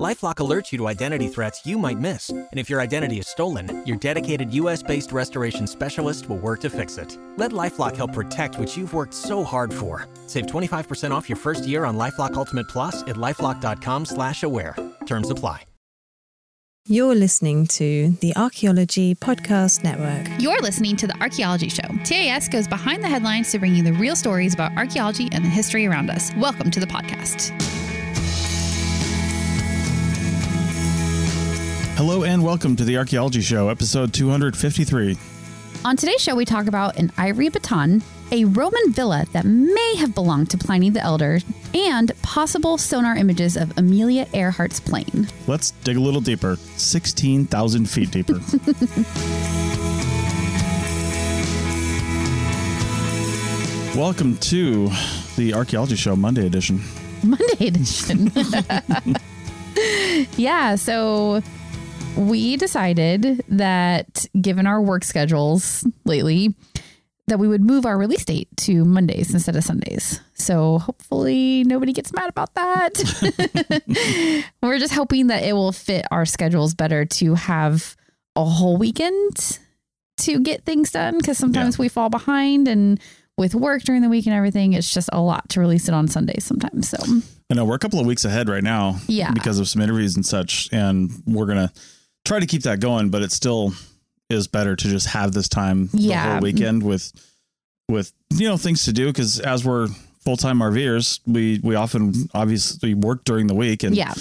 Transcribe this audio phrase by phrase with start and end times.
[0.00, 3.84] LifeLock alerts you to identity threats you might miss, and if your identity is stolen,
[3.86, 7.18] your dedicated U.S.-based restoration specialist will work to fix it.
[7.36, 10.08] Let LifeLock help protect what you've worked so hard for.
[10.26, 14.76] Save 25% off your first year on LifeLock Ultimate Plus at lifeLock.com/slash-aware.
[15.04, 15.64] Terms apply.
[16.88, 20.26] You're listening to the Archaeology Podcast Network.
[20.40, 21.86] You're listening to The Archaeology Show.
[22.02, 25.48] TAS goes behind the headlines to bring you the real stories about archaeology and the
[25.48, 26.34] history around us.
[26.38, 27.52] Welcome to the podcast.
[32.04, 35.16] Hello and welcome to the Archaeology Show, episode 253.
[35.84, 38.02] On today's show, we talk about an ivory baton,
[38.32, 41.38] a Roman villa that may have belonged to Pliny the Elder,
[41.72, 45.28] and possible sonar images of Amelia Earhart's plane.
[45.46, 48.32] Let's dig a little deeper 16,000 feet deeper.
[53.96, 54.88] welcome to
[55.36, 56.82] the Archaeology Show Monday edition.
[57.22, 58.32] Monday edition.
[60.36, 61.42] yeah, so
[62.16, 66.54] we decided that given our work schedules lately,
[67.28, 70.20] that we would move our release date to Mondays instead of Sundays.
[70.34, 74.44] So hopefully nobody gets mad about that.
[74.62, 77.96] We're just hoping that it will fit our schedules better to have
[78.36, 79.58] a whole weekend
[80.18, 81.82] to get things done because sometimes Yeah.
[81.82, 83.00] we fall behind and
[83.38, 86.06] with work during the week and everything, it's just a lot to release it on
[86.08, 86.88] Sundays sometimes.
[86.90, 86.98] So
[87.50, 89.30] I know we're a couple of weeks ahead right now Yeah.
[89.32, 91.72] because of some interviews and such, and we're going to
[92.24, 93.72] try to keep that going, but it still
[94.30, 96.32] is better to just have this time the Yeah.
[96.32, 97.12] whole weekend with
[97.88, 99.88] with you know things to do because as we're
[100.24, 104.14] full-time RVers, we we often obviously work during the week and yeah,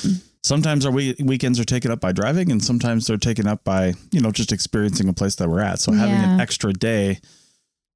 [0.44, 3.94] sometimes our we- weekends are taken up by driving and sometimes they're taken up by
[4.12, 7.20] you know just experiencing a place that we're at so having an extra day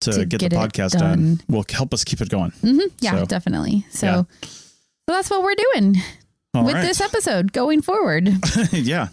[0.01, 1.01] to, To get, get the podcast done.
[1.37, 1.41] done.
[1.49, 2.87] will help us keep it going Mm-hmm.
[2.99, 3.85] yeah, So, definitely.
[3.89, 4.23] So, yeah.
[4.43, 4.57] so
[5.07, 5.97] that's what we're doing
[6.53, 6.81] All with right.
[6.83, 8.29] this episode going forward.
[8.71, 9.07] yeah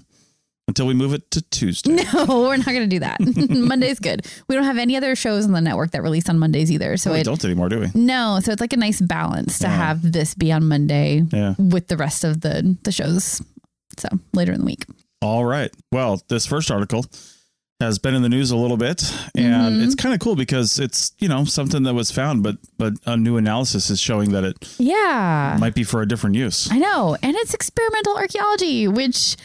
[0.72, 3.18] until we move it to tuesday No, we're not going to do that.
[3.50, 4.26] Monday's good.
[4.48, 6.96] We don't have any other shows on the network that release on Mondays either.
[6.96, 9.66] So we it don't anymore do we no, so it's like a nice balance to
[9.66, 9.76] Yeah.
[9.76, 13.42] have this be on Monday yeah with the rest of the the shows.
[13.98, 14.86] So later in the week.
[15.20, 17.04] all right well this first article
[17.80, 19.02] has been in the news a little bit
[19.34, 19.84] and Mhm.
[19.84, 23.16] it's kind of cool because it's you know something that was found but but a
[23.16, 25.56] new analysis is showing that it Yeah.
[25.60, 27.16] might be for a different use I know.
[27.22, 29.36] And it's experimental archaeology, which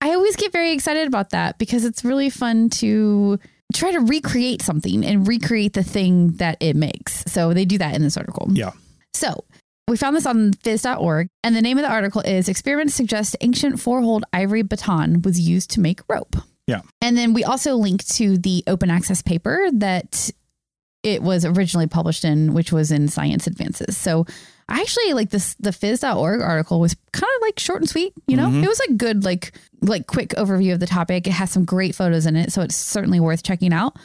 [0.00, 3.38] I always get very excited about that because it's really fun to
[3.74, 7.24] try to recreate something and recreate the thing that it makes.
[7.26, 8.48] So they do that in this article.
[8.50, 8.72] yeah
[9.12, 9.44] So
[9.88, 13.80] we found this on phys.org, and the name of the article is Experiments Suggest Ancient
[13.80, 16.36] Four Holed Ivory Baton was Used to Make Rope.
[16.66, 16.82] Yeah.
[17.02, 20.30] And then we also link to the open access paper that
[21.02, 23.96] it was originally published in, which was in Science Advances.
[23.96, 24.26] So
[24.70, 28.46] actually like this the phys.org article was kind of like short and sweet, you know?
[28.48, 28.62] Mhm.
[28.62, 31.26] It was a good like like quick overview of the topic.
[31.26, 33.96] It has some great photos in it, so it's certainly worth checking out.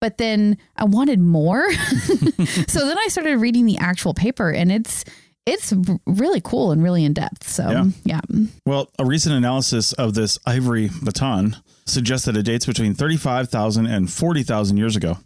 [0.00, 1.70] But then I wanted more.
[2.68, 5.04] so then I started reading the actual paper and it's
[5.46, 5.72] it's
[6.06, 7.48] really cool and really in depth.
[7.48, 7.84] So Yeah.
[8.04, 8.20] yeah.
[8.66, 11.56] Well, a recent analysis of this ivory baton
[11.86, 15.18] suggests that it dates between 35,000 and 40,000 years ago.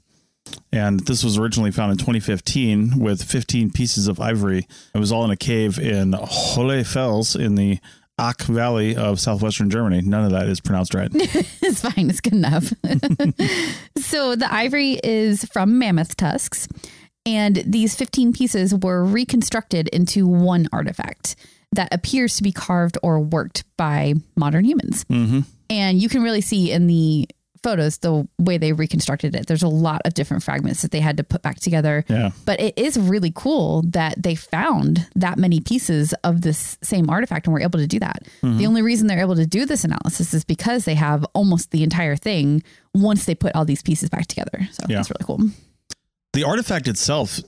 [0.73, 4.67] And this was originally found in 2015 with 15 pieces of ivory.
[4.95, 7.79] It was all in a cave in Hohle Fels in the
[8.19, 10.01] Aach Valley of southwestern Germany.
[10.03, 11.11] None of that is pronounced right.
[11.15, 12.11] it's fine.
[12.11, 12.73] It's good enough.
[13.99, 16.69] so the ivory is from mammoth tusks,
[17.27, 21.37] and these 15 pieces were reconstructed into one artifact
[21.73, 25.05] that appears to be carved or worked by modern humans.
[25.09, 27.29] hmm And you can really see in the
[27.65, 29.49] photos the way they reconstructed it.
[29.49, 32.05] There's a lot of different fragments that they had to put back together.
[32.09, 32.31] Yeah.
[32.45, 37.47] But it is really cool that they found that many pieces of this same artifact
[37.49, 38.23] and were able to do that.
[38.43, 38.59] Mm-hmm.
[38.59, 41.83] The only reason they're able to do this analysis is because they have almost the
[41.83, 42.63] entire thing
[42.95, 44.69] once they put all these pieces back together.
[44.71, 44.97] So Yeah.
[44.99, 45.51] that's really cool.
[46.35, 47.41] The artifact itself,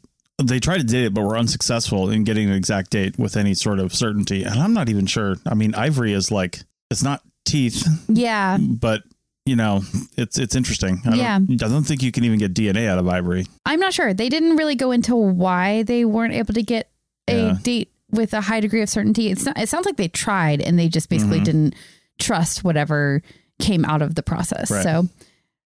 [0.43, 3.55] they tried to date it, but were unsuccessful in getting an exact date with any
[3.55, 4.44] sort of certainty.
[4.44, 5.37] And I'm not even sure.
[5.46, 8.58] I mean, ivory is like, it's not teeth, Yeah.
[8.58, 9.02] but
[9.46, 9.82] you know,
[10.16, 11.00] it's it's interesting.
[11.06, 11.38] I Yeah.
[11.38, 13.46] don't, I don't think you can even get DNA out of ivory.
[13.64, 14.12] I'm not sure.
[14.12, 16.90] They didn't really go into why they weren't able to get
[17.28, 17.58] a Yeah.
[17.62, 19.31] date with a high degree of certainty.
[19.31, 21.44] It's not, it sounds like they tried and they just basically Mhm.
[21.44, 21.75] didn't
[22.19, 23.22] trust whatever
[23.58, 24.70] came out of the process.
[24.70, 24.82] Right.
[24.82, 25.08] So,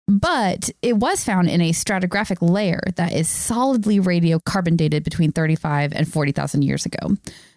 [0.07, 5.93] but it was found in a stratigraphic layer that is solidly radiocarbon dated between 35
[5.93, 7.15] and 40,000 years ago.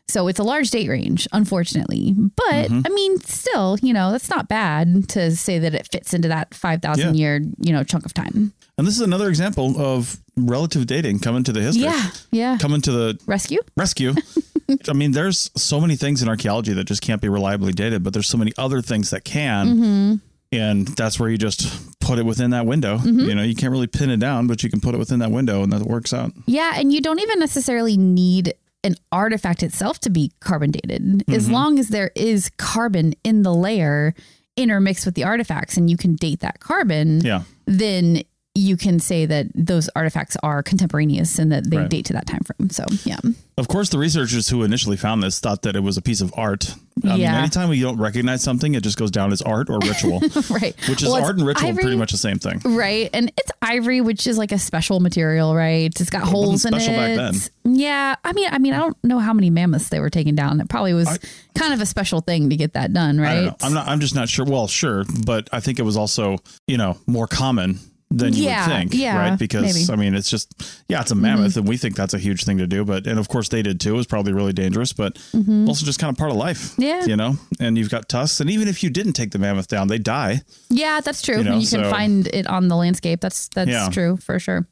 [0.08, 2.14] So it's a large date range, unfortunately.
[2.36, 2.80] But Mm-hmm.
[2.86, 6.54] I mean, still, you know, that's not bad to say that it fits into that
[6.54, 7.18] 5,000 Yeah.
[7.20, 8.52] year, you know, chunk of time.
[8.78, 11.84] And this is another example of relative dating coming to the history.
[11.84, 12.10] Yeah.
[12.30, 12.58] Yeah.
[12.58, 13.60] Coming to the Rescue?
[13.76, 14.14] rescue.
[14.88, 18.12] I mean, there's so many things in archaeology that just can't be reliably dated, but
[18.12, 19.66] there's so many other things that can.
[19.66, 20.14] Mm-hmm.
[20.52, 22.98] And that's where you just put it within that window.
[22.98, 23.20] Mm-hmm.
[23.28, 25.30] You know, you can't really pin it down, but you can put it within that
[25.30, 26.32] window and that works out.
[26.46, 31.02] Yeah, and you don't even necessarily need an artifact itself to be carbon dated.
[31.02, 31.32] Mm-hmm.
[31.34, 34.14] As long as there is carbon in the layer
[34.56, 37.42] intermixed with the artifacts and you can date that carbon, Yeah.
[37.66, 38.22] then
[38.58, 41.88] you can say that those artifacts are contemporaneous and that they Right.
[41.90, 42.70] date to that time frame.
[42.70, 43.18] So, yeah.
[43.56, 46.32] Of course, the researchers who initially found this thought that it was a piece of
[46.36, 46.74] art.
[47.04, 47.38] I mean, Yeah.
[47.38, 50.20] anytime you don't recognize something, it just goes down as art or ritual,
[50.50, 50.74] right.
[50.88, 52.60] which is Well, art and ritual ivory- pretty much the same thing.
[52.64, 53.10] Right.
[53.12, 55.86] And it's ivory, which is like a special material, right?
[56.00, 57.50] It's got holes in special it.
[57.64, 58.14] Yeah.
[58.24, 60.60] I mean, I mean, I don't know how many mammoths they were taking down.
[60.60, 61.18] It probably was
[61.54, 63.44] kind of a special thing to get that done, I right?
[63.46, 63.56] know.
[63.62, 63.86] I'm not.
[63.88, 64.44] I'm just not sure.
[64.44, 67.78] Well, sure, but I think it was also, you know, more common
[68.18, 69.38] than you Yeah, would think, yeah, right?
[69.38, 69.78] Because maybe.
[69.80, 69.92] Mm-hmm.
[69.92, 70.52] I mean, it's just,
[70.88, 73.18] yeah, it's a mammoth, and we think that's a huge thing to do, but and
[73.18, 73.94] of course they did too.
[73.94, 76.72] It was probably really dangerous, but also just kind of part of life.
[76.72, 76.82] Mm-hmm.
[76.82, 77.04] Yeah.
[77.06, 77.36] you know.
[77.60, 80.42] And you've got tusks, and even if you didn't take the mammoth down, they die.
[80.68, 81.38] Yeah, that's true.
[81.38, 83.20] You know, you can so- find it on the landscape.
[83.20, 83.88] That's that's Yeah.
[83.90, 84.66] true for sure.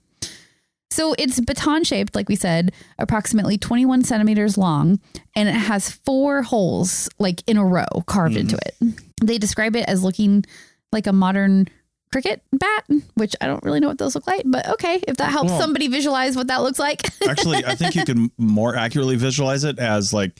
[0.90, 5.00] So it's baton shaped, like we said, approximately 21 centimeters long,
[5.34, 8.76] and it has four holes like in a row carved into it.
[9.22, 10.44] They describe it as looking
[10.92, 11.66] like a modern
[12.12, 15.30] cricket bat, which I don't really know what those look like, but okay, if that
[15.30, 17.02] helps Well- somebody visualize what that looks like.
[17.28, 20.38] Actually, I think you can more accurately visualize it as like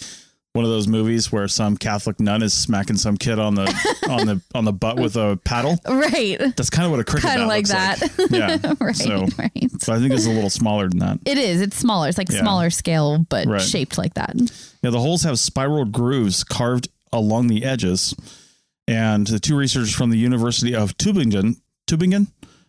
[0.52, 3.66] one of those movies where some Catholic nun is smacking some kid on the
[4.08, 5.76] on the on the butt with a paddle.
[5.86, 6.38] right.
[6.56, 8.30] That's kind of what a cricket Kind of bat like looks that.
[8.30, 8.72] Yeah.
[8.80, 8.96] right.
[8.96, 9.82] So, right.
[9.82, 11.18] so I think it's a little smaller than that.
[11.26, 11.60] It is.
[11.60, 12.08] It's smaller.
[12.08, 12.40] It's like Yeah.
[12.40, 13.60] smaller scale, but Right.
[13.60, 14.34] shaped like that.
[14.82, 18.14] Yeah, the holes have spiral grooves carved along the edges.
[18.88, 21.56] And the two researchers from the University of Tübingen,
[21.88, 22.28] Tübingen,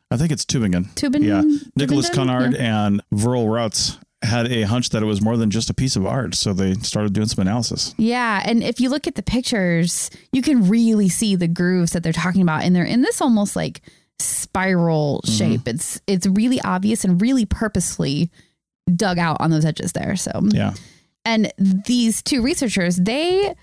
[0.10, 0.94] I think it's Tübingen.
[0.96, 1.24] Tübingen?
[1.24, 1.42] Yeah,
[1.75, 2.16] Nicholas Tübingen?
[2.16, 5.96] Conard and Veerle Rots had a hunch that it was more than just a piece
[5.96, 7.94] of art, so they started doing some analysis.
[7.98, 12.04] Yeah, and if you look at the pictures, you can really see the grooves that
[12.04, 13.81] they're talking about, and they're in this almost like
[14.19, 15.36] spiral mm-hmm.
[15.36, 15.68] shape.
[15.68, 18.31] It's it's really obvious and really purposefully
[18.96, 20.16] dug out on those edges there.
[20.16, 20.74] So, Yeah,
[21.24, 23.54] and these two researchers, they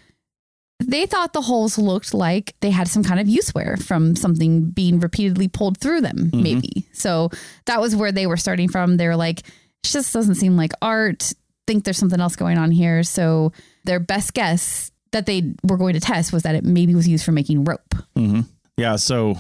[0.87, 4.71] they thought the holes looked like they had some kind of use wear from something
[4.71, 6.43] being repeatedly pulled through them, mm-hmm.
[6.43, 6.87] maybe.
[6.93, 7.31] So
[7.67, 8.97] that was where they were starting from.
[8.97, 9.47] They were like, it
[9.85, 11.33] just doesn't seem like art.
[11.67, 13.03] Think there's something else going on here.
[13.03, 13.53] So
[13.85, 17.25] their best guess that they were going to test was that it maybe was used
[17.25, 17.95] for making rope.
[18.17, 18.41] Mm-hmm.
[18.77, 18.97] yeah.
[18.97, 19.37] So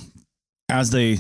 [0.68, 1.18] as they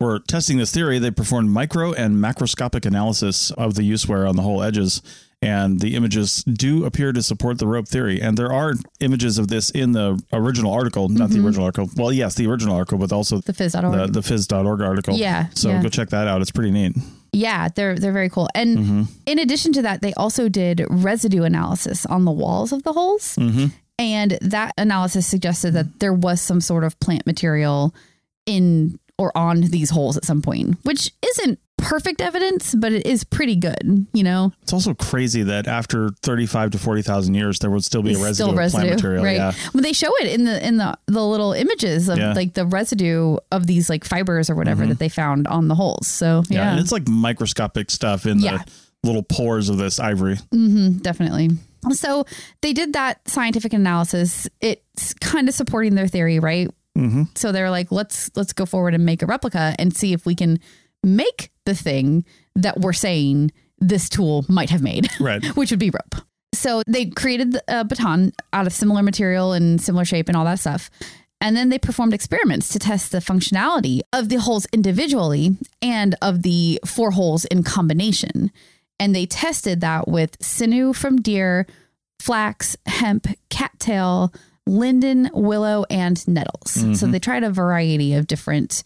[0.00, 4.36] were testing this theory, they performed micro and macroscopic analysis of the use wear on
[4.36, 5.02] the whole edges.
[5.42, 8.20] And the images do appear to support the rope theory.
[8.22, 11.40] And there are images of this in the original article, not Mm-hmm.
[11.40, 11.90] the original article.
[11.94, 14.12] Well, yes, the original article, but also The phys.org.
[14.12, 15.14] the, the phys.org article.
[15.16, 15.82] Yeah, So yeah.
[15.82, 16.40] go check that out.
[16.40, 16.96] It's pretty neat.
[17.32, 18.48] Yeah, they're they're very cool.
[18.54, 19.02] And Mm-hmm.
[19.26, 23.36] in addition to that, they also did residue analysis on the walls of the holes.
[23.36, 23.66] Mm-hmm.
[23.98, 27.94] And that analysis suggested that there was some sort of plant material
[28.46, 33.22] in or on these holes at some point, which isn't perfect evidence, but it is
[33.24, 34.52] pretty good, you know?
[34.62, 38.50] It's also crazy that after 35 to 40,000 years, there would still be a residue
[38.50, 39.24] of residue, plant material.
[39.24, 39.36] right?
[39.36, 39.52] Yeah.
[39.72, 42.32] When they show it in the in the the little images of Yeah.
[42.32, 46.06] like the residue of these like fibers or whatever that they found on the holes.
[46.06, 46.52] So Mm-hmm.
[46.52, 46.64] Yeah.
[46.64, 48.64] yeah, And it's like microscopic stuff in the
[49.04, 50.36] little pores of this ivory.
[51.02, 51.50] definitely.
[51.92, 52.24] So
[52.62, 54.48] they did that scientific analysis.
[54.60, 56.68] It's kind of supporting their theory, right?
[56.98, 57.24] Mm-hmm.
[57.36, 60.34] So they're like, let's let's go forward and make a replica and see if we
[60.34, 60.58] can
[61.06, 65.44] make the thing that we're saying this tool might have made, Right.
[65.56, 66.22] which would be rope.
[66.54, 70.58] So they created a baton out of similar material and similar shape and all that
[70.58, 70.90] stuff.
[71.40, 76.42] And then they performed experiments to test the functionality of the holes individually and of
[76.42, 78.50] the four holes in combination.
[78.98, 81.66] And they tested that with sinew from deer,
[82.18, 84.32] flax, hemp, cattail,
[84.66, 86.72] linden, willow, and nettles.
[86.72, 87.10] So mm-hmm.
[87.10, 88.82] they tried a variety of different,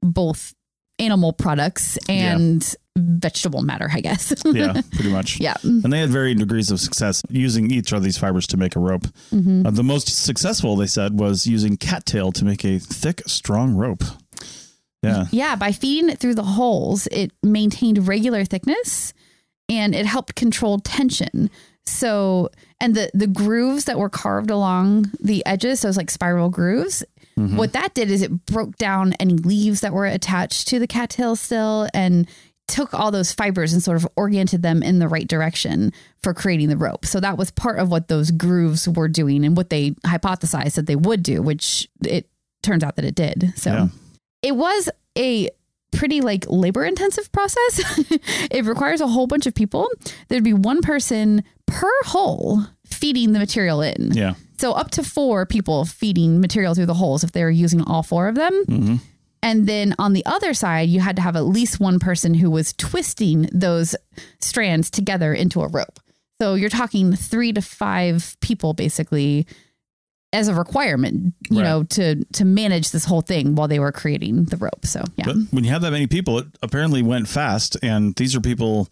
[0.00, 0.54] both
[0.98, 4.32] animal products and vegetable matter, I guess.
[4.44, 5.38] Yeah, pretty much.
[5.40, 5.54] yeah.
[5.62, 8.80] And they had varying degrees of success using each of these fibers to make a
[8.80, 9.06] rope.
[9.32, 9.66] Mm-hmm.
[9.66, 14.02] Uh, the most successful, they said, was using cattail to make a thick, strong rope.
[15.02, 15.26] Yeah.
[15.30, 19.12] Yeah, by feeding it through the holes, it maintained regular thickness
[19.68, 21.50] and it helped control tension.
[21.86, 22.50] So,
[22.80, 27.04] and the the grooves that were carved along the edges, so those like spiral grooves,
[27.38, 27.56] Mm-hmm.
[27.56, 31.36] what that did is it broke down any leaves that were attached to the cattail
[31.36, 32.28] still and
[32.66, 35.90] took all those fibers and sort of oriented them in the right direction
[36.22, 37.06] for creating the rope.
[37.06, 40.86] So that was part of what those grooves were doing and what they hypothesized that
[40.86, 42.28] they would do, which it
[42.62, 43.54] turns out that it did.
[43.56, 43.88] So Yeah.
[44.42, 45.48] it was a
[45.92, 47.80] pretty like labor intensive process.
[48.50, 49.88] it requires a whole bunch of people.
[50.28, 54.10] There'd be one person per hole feeding the material in.
[54.12, 54.34] Yeah.
[54.58, 58.28] So up to four people feeding material through the holes if they're using all four
[58.28, 58.52] of them.
[58.66, 58.96] Mm-hmm.
[59.42, 62.50] And then on the other side, you had to have at least one person who
[62.50, 63.94] was twisting those
[64.40, 66.00] strands together into a rope.
[66.40, 69.46] So you're talking three to five people basically
[70.32, 71.64] as a requirement, you Right.
[71.64, 74.84] know, to to manage this whole thing while they were creating the rope.
[74.84, 75.24] So yeah.
[75.26, 77.76] But when you have that many people, it apparently went fast.
[77.82, 78.88] And these are people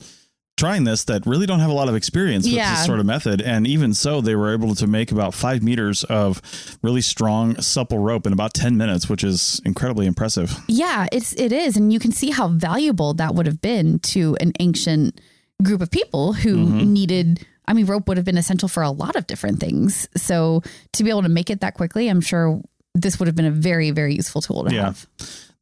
[0.57, 2.77] trying this that really don't have a lot of experience with Yeah.
[2.77, 3.43] this sort of method.
[3.43, 6.41] And even so, they were able to make about five meters of
[6.83, 10.59] really strong, supple rope in about 10 minutes, which is incredibly impressive.
[10.67, 14.37] Yeah, it's it is, and you can see how valuable that would have been to
[14.41, 15.21] an ancient
[15.63, 16.93] group of people who Mm-hmm.
[16.93, 17.47] needed.
[17.69, 20.09] I mean, rope would have been essential for a lot of different things.
[20.17, 22.63] So to be able to make it that quickly, I'm sure
[22.95, 24.85] this would have been a very very useful tool to Yeah.
[24.87, 25.07] have.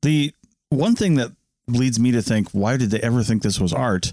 [0.03, 0.33] The
[0.69, 1.33] one thing that
[1.67, 4.13] leads me to think, why did they ever think this was art?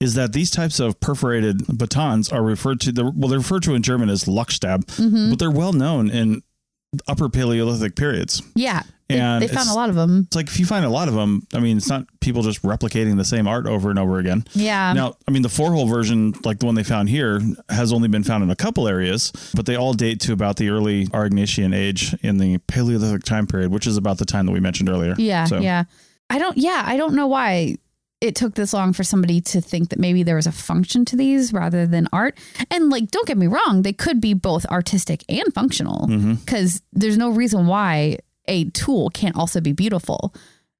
[0.00, 3.74] Is that these types of perforated batons are referred to the well, they're referred to
[3.74, 5.30] in German as Lochstab, Mm-hmm.
[5.30, 6.42] but they're well known in
[7.06, 8.42] upper Paleolithic periods.
[8.56, 10.22] Yeah, they, And they found a lot of them.
[10.26, 12.62] It's like if you find a lot of them, I mean, it's not people just
[12.62, 14.44] replicating the same art over and over again.
[14.54, 17.92] Yeah, Now, I mean, the four hole version, like the one they found here, has
[17.92, 21.06] only been found in a couple areas, but they all date to about the early
[21.08, 24.88] Aurignacian age in the Paleolithic time period, which is about the time that we mentioned
[24.88, 25.14] earlier.
[25.18, 25.84] Yeah, So, yeah.
[26.30, 26.56] I don't.
[26.56, 27.76] Yeah, I don't know why
[28.20, 31.16] it took this long for somebody to think that maybe there was a function to
[31.16, 32.38] these rather than art.
[32.70, 36.34] And like, don't get me wrong, they could be both artistic and functional Mm-hmm.
[36.34, 40.34] because there's no reason why a tool can't also be beautiful.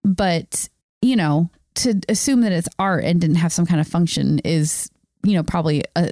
[0.04, 0.68] But
[1.02, 4.90] you know, to assume that it's art and didn't have some kind of function is,
[5.22, 6.10] you know, probably a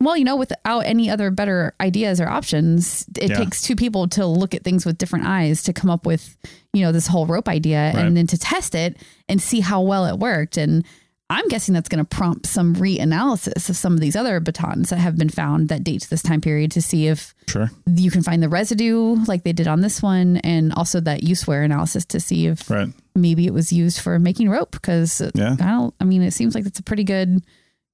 [0.00, 3.36] well, you know, without any other better ideas or options, it Yeah.
[3.38, 6.36] takes two people to look at things with different eyes to come up with,
[6.72, 8.04] you know, this whole rope idea Right.
[8.04, 8.96] and then to test it
[9.28, 10.58] and see how well it worked.
[10.58, 10.84] And
[11.30, 14.98] I'm guessing that's going to prompt some reanalysis of some of these other batons that
[14.98, 17.70] have been found that date to this time period to see if Sure.
[17.86, 21.46] you can find the residue like they did on this one and also that use
[21.46, 22.88] wear analysis to see if Right.
[23.16, 25.52] maybe it was used for making rope because uh, Yeah.
[25.58, 27.42] I don't I mean it seems like it's a pretty good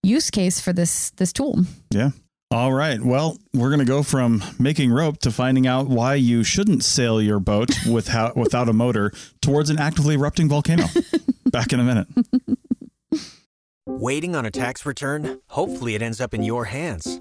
[0.03, 1.65] use case for this this tool.
[1.91, 2.11] Yeah.
[2.53, 3.01] All right.
[3.01, 7.23] Well, we're going to go from making rope to finding out why you shouldn't sail
[7.23, 10.87] your boat without without a motor towards an actively erupting volcano.
[11.47, 12.09] Back in a minute.
[13.87, 15.41] Waiting on a tax return?
[15.51, 17.21] Hopefully, it ends up in your hands.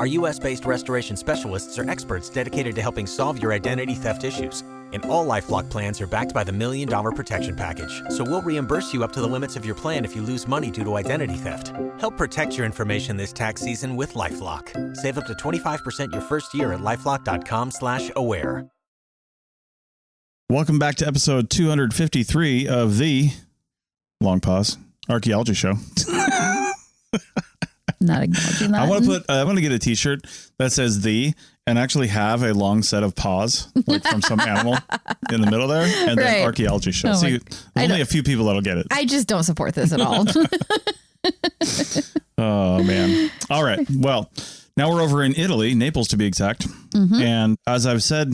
[0.00, 4.62] Our US-based restoration specialists are experts dedicated to helping solve your identity theft issues.
[4.94, 8.02] And all LifeLock plans are backed by the Million Dollar Protection Package.
[8.08, 10.70] So we'll reimburse you up to the limits of your plan if you lose money
[10.70, 11.74] due to identity theft.
[12.00, 14.96] Help protect your information this tax season with LifeLock.
[14.96, 18.66] Save up to 25% your first year at lifelock.com slash aware.
[20.48, 23.32] Welcome back to episode 253 of the
[24.22, 24.78] Long Pause
[25.10, 25.74] Archaeology Show.
[28.00, 28.80] Not acknowledging that.
[28.80, 29.30] I want to put.
[29.30, 30.24] I want to get a T-shirt
[30.58, 31.34] that says "the"
[31.66, 34.78] and actually have a long set of paws, like from some animal,
[35.30, 37.10] in the middle there, and then archaeology show.
[37.10, 37.40] Oh See,
[37.76, 38.86] only a few people that'll get it.
[38.90, 40.24] I just don't support this at all.
[42.38, 43.30] Oh man!
[43.50, 43.86] All right.
[43.94, 44.30] Well,
[44.74, 46.66] now we're over in Italy, Naples to be exact.
[46.92, 47.20] Mm-hmm.
[47.20, 48.32] And as I've said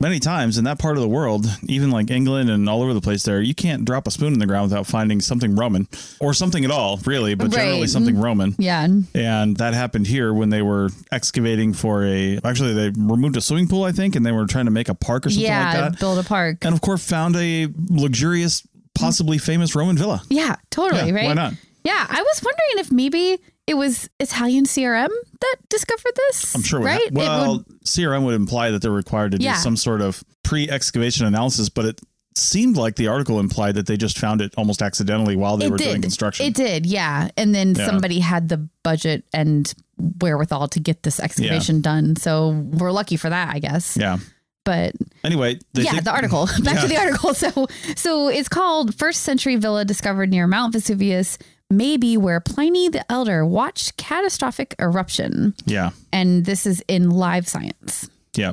[0.00, 3.00] many times in that part of the world, even like England and all over the
[3.00, 5.88] place there, you can't drop a spoon in the ground without finding something Roman
[6.20, 8.22] or something at all, really, but generally something mm.
[8.22, 8.54] Roman.
[8.58, 8.86] Yeah.
[9.14, 13.68] And that happened here when they were excavating for a, actually, they removed a swimming
[13.68, 15.64] pool, I think, and they were trying to make a park or something yeah.
[15.64, 16.00] like that.
[16.00, 16.64] Build a park.
[16.64, 20.22] And of course, found a luxurious, possibly famous Roman villa.
[20.30, 21.26] Yeah, totally, Yeah, right?
[21.26, 21.54] why not?
[21.84, 23.38] Yeah, I was wondering if maybe
[23.68, 25.10] it was Italian CRM
[25.40, 26.54] that discovered this.
[26.54, 26.80] I'm sure.
[26.80, 27.12] it would right?
[27.12, 29.54] well, would- CRM would imply that they're required to Yeah.
[29.54, 32.00] do some sort of pre-excavation analysis, but it
[32.34, 35.70] seemed like the article implied that they just found it almost accidentally while they it
[35.70, 35.84] were did.
[35.90, 36.46] doing construction.
[36.46, 37.28] It did, yeah.
[37.36, 37.84] And then Yeah.
[37.86, 39.72] somebody had the budget and
[40.20, 42.16] wherewithal to get this excavation done.
[42.16, 43.96] So we're lucky for that, I guess.
[44.00, 44.18] yeah.
[44.64, 44.94] But
[45.24, 46.46] Anyway, yeah, think- the article.
[46.62, 46.80] Back Yeah.
[46.82, 47.34] to the article.
[47.34, 51.38] So so it's called First Century Villa Discovered Near Mount Vesuvius,
[51.70, 55.54] maybe where Pliny the Elder watched catastrophic eruption.
[55.66, 58.08] Yeah, And this is in Live Science.
[58.34, 58.52] yeah.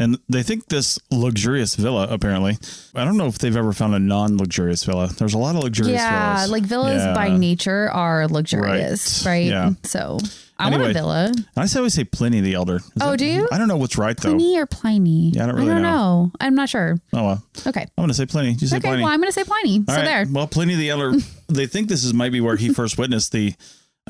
[0.00, 2.56] And they think this luxurious villa, apparently,
[2.94, 5.08] I don't know if they've ever found a non-luxurious villa.
[5.08, 6.50] There's a lot of luxurious yeah, villas.
[6.50, 7.12] like villas Yeah.
[7.14, 9.30] by nature are luxurious, Right.
[9.32, 9.46] right?
[9.46, 9.70] Yeah.
[9.84, 10.18] So
[10.58, 11.32] I want a villa.
[11.56, 12.76] I always say Pliny the Elder.
[12.76, 13.46] Is Oh, that- do you?
[13.52, 14.30] I don't know what's right though.
[14.30, 15.30] Pliny or Pliny?
[15.34, 15.80] Yeah, I don't really know.
[15.82, 16.32] know.
[16.40, 16.98] I'm not sure.
[17.12, 17.82] Oh well, Okay.
[17.82, 18.56] I'm gonna say Pliny.
[18.58, 18.88] You say Okay.
[18.88, 19.02] Pliny.
[19.02, 19.78] Well, I'm going to say Pliny.
[19.86, 20.04] All so right.
[20.04, 20.26] there.
[20.30, 21.12] Well, Pliny the Elder,
[21.48, 23.54] they think this is might be where he first witnessed the,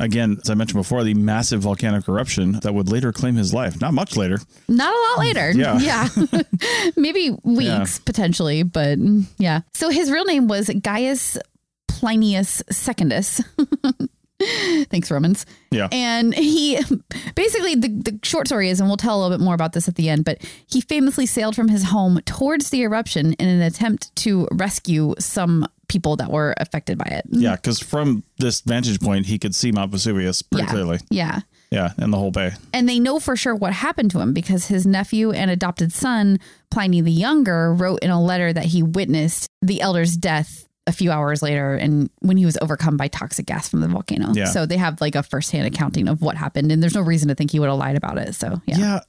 [0.01, 3.81] again, as I mentioned before, the massive volcanic eruption that would later claim his life.
[3.81, 4.39] Not much later.
[4.69, 5.53] Not a lot later.
[5.61, 5.79] Yeah.
[5.79, 6.09] Yeah.
[6.97, 8.99] Maybe weeks potentially, but
[9.37, 9.61] yeah.
[9.75, 11.37] So his real name was Gaius
[11.89, 13.43] Plinius Secundus.
[14.89, 15.45] Thanks, Romans.
[15.71, 15.89] Yeah.
[15.93, 16.81] And he
[17.35, 19.87] basically, the, the short story is, and we'll tell a little bit more about this
[19.87, 23.61] at the end, but he famously sailed from his home towards the eruption in an
[23.61, 27.25] attempt to rescue some people that were affected by it.
[27.29, 30.71] Yeah, because from this vantage point, he could see Mount Vesuvius pretty Yeah.
[30.71, 30.99] clearly.
[31.11, 31.41] Yeah.
[31.71, 32.53] Yeah, and the whole bay.
[32.73, 36.39] And they know for sure what happened to him because his nephew and adopted son,
[36.71, 41.13] Pliny the Younger, wrote in a letter that he witnessed the elder's death a few
[41.13, 44.33] hours later and when he was overcome by toxic gas from the volcano.
[44.35, 44.47] Yeah.
[44.47, 47.35] So they have like a firsthand accounting of what happened and there's no reason to
[47.37, 48.35] think he would have lied about it.
[48.35, 48.79] So yeah.
[48.79, 49.01] Yeah.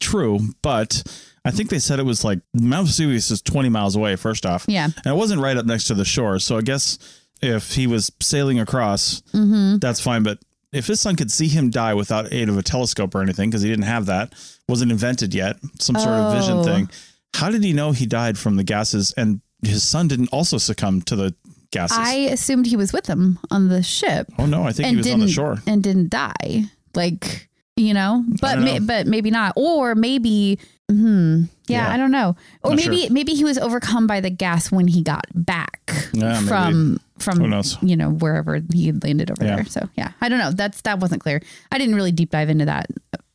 [0.00, 0.40] true.
[0.62, 1.04] But
[1.44, 4.64] I think they said it was like Mount Vesuvius is 20 miles away, first off.
[4.68, 4.84] Yeah.
[4.84, 6.38] And it wasn't right up next to the shore.
[6.38, 6.98] So I guess
[7.40, 9.78] if he was sailing across, Mm-hmm.
[9.78, 10.22] that's fine.
[10.22, 10.38] But
[10.72, 13.62] if his son could see him die without aid of a telescope or anything, because
[13.62, 14.32] he didn't have that,
[14.68, 16.62] wasn't invented yet, some sort of vision Oh.
[16.64, 16.90] thing,
[17.34, 21.00] how did he know he died from the gases and his son didn't also succumb
[21.02, 21.34] to the
[21.70, 21.96] gases?
[21.98, 24.64] I assumed he was with them on the ship oh, no.
[24.64, 25.58] I think he was on the shore.
[25.66, 26.64] and didn't die.
[26.94, 28.78] Like, you know, but know.
[28.80, 29.54] but maybe not.
[29.56, 30.58] Or maybe
[30.96, 31.92] hmm, yeah, Yeah.
[31.92, 32.36] I don't know.
[32.62, 33.10] Or Not maybe sure.
[33.10, 37.42] maybe he was overcome by the gas when he got back Yeah, from from
[37.82, 39.56] you know wherever he had landed over Yeah.
[39.56, 39.64] there.
[39.66, 40.50] So yeah, I don't know.
[40.52, 41.40] That's that wasn't clear.
[41.72, 42.86] I didn't really deep dive into that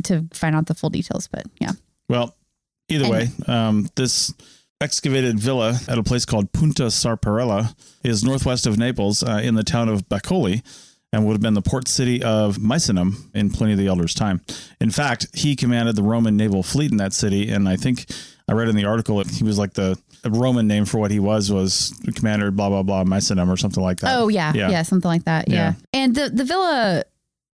[0.03, 1.71] to find out the full details, but yeah.
[2.09, 2.35] Well,
[2.89, 4.33] either way, um, this
[4.81, 9.63] excavated villa at a place called Punta Sarparella is northwest of Naples uh, in the
[9.63, 10.61] town of Bacoli
[11.15, 14.41] and would have been the port city of Misenum in Pliny the Elder's time.
[14.81, 17.49] In fact, he commanded the Roman naval fleet in that city.
[17.49, 18.05] And I think
[18.49, 19.97] I read in the article that he was like the,
[20.27, 23.99] Roman name for what he was, was commander, blah, blah, blah, Misenum or something like
[23.99, 24.17] that.
[24.17, 24.71] Oh yeah, Yeah.
[24.71, 25.47] yeah, something like that.
[25.47, 25.55] Yeah.
[25.55, 25.73] Yeah.
[25.93, 27.03] And the the villa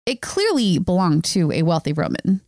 [0.04, 2.40] it clearly belonged to a wealthy Roman.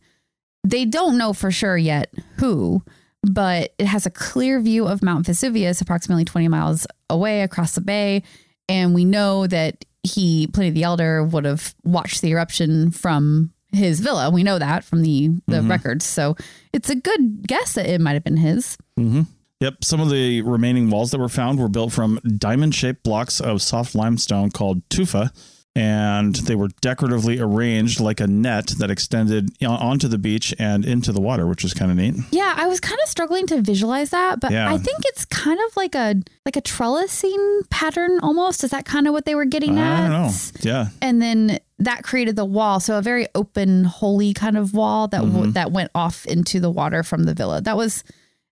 [0.65, 2.83] They don't know for sure yet who,
[3.23, 7.81] but it has a clear view of Mount Vesuvius approximately 20 miles away across the
[7.81, 8.23] bay
[8.67, 13.99] and we know that he Pliny the Elder would have watched the eruption from his
[13.99, 14.29] villa.
[14.29, 15.69] We know that from the the Mhm.
[15.69, 16.05] records.
[16.05, 16.35] So
[16.73, 18.77] it's a good guess that it might have been his.
[18.99, 19.21] Mm-hmm.
[19.59, 19.83] Yep.
[19.83, 23.61] Some of the remaining walls that were found were built from diamond shaped blocks of
[23.61, 25.31] soft limestone called tufa.
[25.79, 31.11] And they were decoratively arranged like a net that extended onto the beach and into
[31.11, 32.15] the water, which was kind of neat.
[32.31, 34.69] Yeah, I was kind of struggling to visualize that, but Yeah.
[34.69, 36.15] I think it's kind of like a
[36.45, 38.63] like a trellising pattern almost.
[38.63, 40.01] Is that kind of what they were getting I at?
[40.01, 40.31] don't know.
[40.61, 40.87] Yeah.
[41.01, 45.21] And then that created the wall, so a very open, holy kind of wall that
[45.21, 45.51] Mm-hmm.
[45.51, 47.61] that went off into the water from the villa.
[47.61, 48.03] That was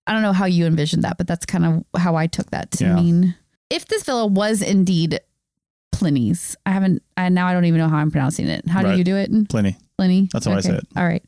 [0.06, 2.72] I don't know how you envisioned that, but that's kind of how I took that
[2.72, 2.96] to Yeah.
[2.96, 3.36] mean.
[3.70, 5.20] If this villa was indeed
[5.92, 7.02] Pliny's, I haven't.
[7.16, 8.68] I now I don't even know how I'm pronouncing it.
[8.68, 8.92] How Right.
[8.94, 9.32] do you do it?
[9.50, 9.78] Pliny.
[9.98, 10.30] Pliny.
[10.32, 10.88] That's how I say it.
[10.96, 11.24] All right.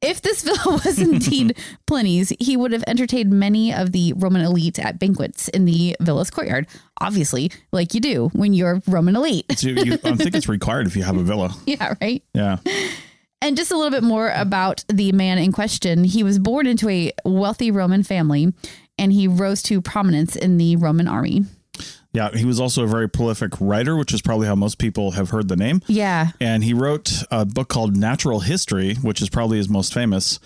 [0.00, 4.78] If this villa was indeed Pliny's, he would have entertained many of the Roman elite
[4.78, 6.66] at banquets in the villa's courtyard.
[7.00, 9.46] Obviously, like you do when you're Roman elite.
[9.58, 11.52] So you, I think it's required if you have a villa.
[11.66, 12.22] yeah, right.
[12.34, 12.58] Yeah.
[13.40, 16.02] And just a little bit more about the man in question.
[16.04, 18.52] He was born into a wealthy Roman family
[18.98, 21.44] and he rose to prominence in the Roman army.
[22.12, 22.30] Yeah.
[22.34, 25.48] He was also a very prolific writer, which is probably how most people have heard
[25.48, 25.82] the name.
[25.86, 26.30] Yeah.
[26.40, 30.40] and he wrote a book called Natural History, which is probably his most famous.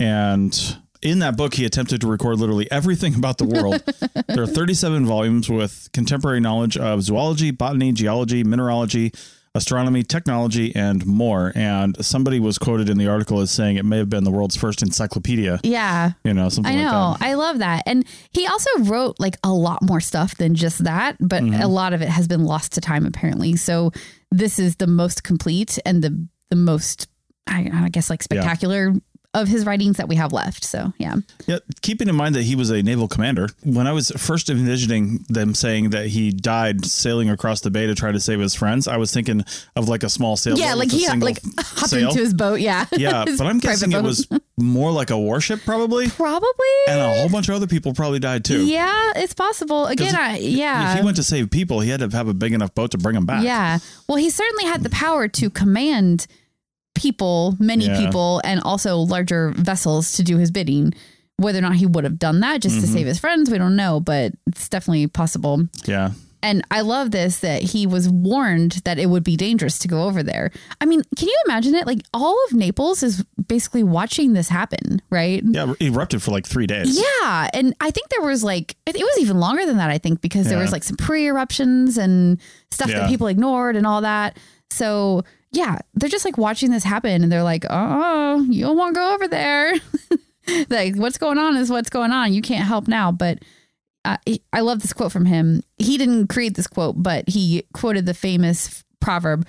[0.00, 3.82] And in that book, he attempted to record literally everything about the world.
[4.26, 9.12] there are 37 volumes with contemporary knowledge of zoology, botany, geology, mineralogy,
[9.54, 11.52] astronomy, technology, and more.
[11.54, 14.56] And somebody was quoted in the article as saying it may have been the world's
[14.56, 15.60] first encyclopedia.
[15.62, 16.12] Yeah.
[16.24, 17.10] You know, something I know.
[17.10, 17.26] like that.
[17.26, 17.82] I love that.
[17.86, 21.60] And he also wrote like a lot more stuff than just that, but Mm-hmm.
[21.62, 23.54] a lot of it has been lost to time apparently.
[23.56, 23.92] So
[24.30, 27.06] this is the most complete and the the most
[27.46, 28.92] I, I guess like spectacular
[29.34, 30.64] of his writings that we have left.
[30.64, 31.16] So yeah.
[31.46, 33.48] Yeah, keeping in mind that he was a naval commander.
[33.62, 37.94] When I was first envisioning them saying that he died sailing across the bay to
[37.94, 39.44] try to save his friends, I was thinking
[39.76, 40.64] of like a small sailboat.
[40.64, 42.08] yeah, like he like hopped sail.
[42.08, 42.60] into his boat.
[42.60, 42.86] Yeah.
[42.96, 46.08] Yeah, but I'm guessing it was more like a warship, probably.
[46.08, 46.48] probably.
[46.88, 48.64] And a whole bunch of other people probably died too.
[48.64, 49.86] Yeah, it's possible.
[49.86, 50.92] Again, I, yeah.
[50.92, 52.98] If he went to save people, he had to have a big enough boat to
[52.98, 53.42] bring them back.
[53.44, 53.78] Yeah.
[54.08, 56.26] Well, he certainly had the power to command
[56.94, 57.98] people, many Yeah.
[58.04, 60.94] people, and also larger vessels to do his bidding.
[61.36, 62.86] Whether or not he would have done that just Mm-hmm.
[62.86, 65.66] to save his friends, we don't know, but it's definitely possible.
[65.84, 66.12] Yeah.
[66.44, 70.02] And I love this that he was warned that it would be dangerous to go
[70.04, 70.50] over there.
[70.78, 71.86] I mean, can you imagine it?
[71.86, 75.42] Like all of Naples is basically watching this happen, right?
[75.42, 75.72] Yeah.
[75.80, 76.98] it Erupted for like three days.
[77.22, 79.88] Yeah, and I think there was like it was even longer than that.
[79.90, 82.38] I think because there was like some pre-eruptions and
[82.70, 83.00] stuff Yeah.
[83.00, 84.36] that people ignored and all that.
[84.70, 88.94] So yeah, they're just like watching this happen, and they're like, "Oh, you don't want
[88.94, 89.74] to go over there."
[90.68, 92.32] like, what's going on is what's going on.
[92.32, 93.38] You can't help now, but.
[94.06, 94.18] Uh,
[94.52, 95.62] I love this quote from him.
[95.78, 99.46] He didn't create this quote, but he quoted the famous proverb,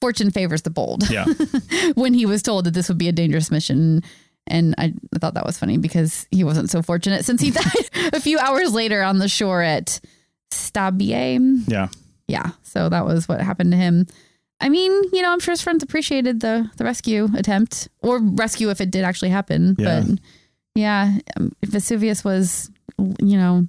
[0.00, 1.24] fortune favors the bold Yeah.
[1.96, 4.04] when he was told that this would be a dangerous mission.
[4.46, 7.90] And I, I thought that was funny because he wasn't so fortunate since he died
[8.12, 9.98] a few hours later on the shore at
[10.52, 11.64] Stabiae.
[11.66, 11.88] Yeah.
[12.28, 12.52] Yeah.
[12.62, 14.06] So that was what happened to him.
[14.60, 18.70] I mean, you know, I'm sure his friends appreciated the, the rescue attempt or rescue
[18.70, 19.76] if it did actually happen.
[19.78, 20.02] Yeah.
[20.06, 20.18] But
[20.74, 23.66] yeah, um, Vesuvius was, you know,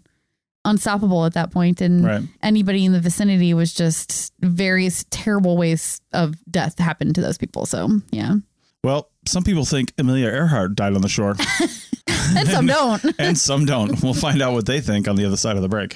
[0.65, 2.23] unstoppable at that point and Right.
[2.43, 7.65] anybody in the vicinity was just various terrible ways of death happened to those people.
[7.65, 8.35] So yeah.
[8.83, 11.35] Well, some people think Amelia Earhart died on the shore,
[12.35, 13.03] And some don't.
[13.19, 14.01] and some don't.
[14.03, 15.95] We'll find out what they think on the other side of the break.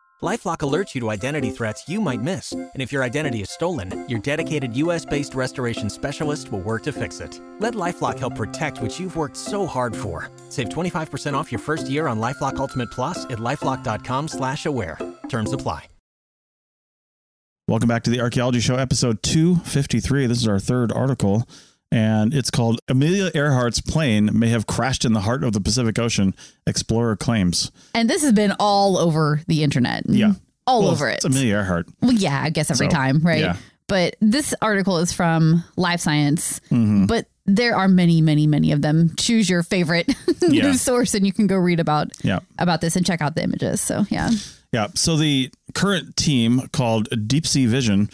[0.21, 2.51] Lifelock alerts you to identity threats you might miss.
[2.53, 6.91] And if your identity is stolen, your dedicated US based restoration specialist will work to
[6.91, 7.41] fix it.
[7.59, 10.29] Let Lifelock help protect what you've worked so hard for.
[10.49, 14.99] Save 25% off your first year on Lifelock Ultimate Plus at lifelock.com slash aware.
[15.27, 15.87] Terms apply.
[17.67, 20.27] Welcome back to the Archaeology Show, episode 253.
[20.27, 21.47] This is our third article,
[21.91, 25.99] and it's called Amelia Earhart's Plane May Have Crashed in the Heart of the Pacific
[25.99, 26.33] Ocean,
[26.65, 27.71] Explorer Claims.
[27.93, 30.03] And this has been all over the internet.
[30.07, 30.33] Yeah.
[30.67, 31.15] All Well, over it.
[31.17, 31.87] It's Amelia Earhart.
[32.01, 33.41] Well, yeah, I guess every So, time, right?
[33.41, 33.57] yeah.
[33.87, 37.07] But this article is from Live Science, Mm-hmm.
[37.07, 39.13] but there are many, many, many of them.
[39.17, 40.07] Choose your favorite
[40.41, 40.67] Yeah.
[40.67, 42.39] news source, and you can go read about Yeah.
[42.57, 43.81] about this and check out the images.
[43.81, 44.29] So yeah,
[44.71, 44.87] Yeah.
[44.93, 48.09] So the current team called Deep Sea Vision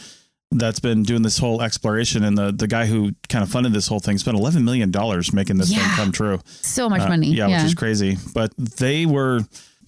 [0.52, 3.88] that's been doing this whole exploration and the, the guy who kind of funded this
[3.88, 4.90] whole thing spent $11 million
[5.34, 6.40] making this thing come true.
[6.46, 7.28] so much Uh, money.
[7.34, 8.18] Yeah, which is crazy.
[8.34, 9.42] But they were